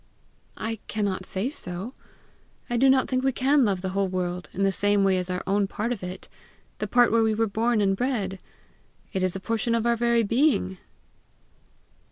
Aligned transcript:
"I 0.57 0.77
cannot 0.87 1.27
say 1.27 1.51
so. 1.51 1.93
I 2.71 2.75
do 2.75 2.89
not 2.89 3.07
think 3.07 3.23
we 3.23 3.31
can 3.31 3.63
love 3.63 3.81
the 3.81 3.89
whole 3.91 4.07
world 4.07 4.49
in 4.51 4.63
the 4.63 4.71
same 4.71 5.03
way 5.03 5.15
as 5.19 5.29
our 5.29 5.43
own 5.45 5.67
part 5.67 5.91
of 5.91 6.01
it 6.01 6.27
the 6.79 6.87
part 6.87 7.11
where 7.11 7.21
we 7.21 7.35
were 7.35 7.45
born 7.45 7.81
and 7.81 7.95
bred! 7.95 8.39
It 9.13 9.21
is 9.21 9.35
a 9.35 9.39
portion 9.39 9.75
of 9.75 9.85
our 9.85 9.95
very 9.95 10.23
being." 10.23 10.79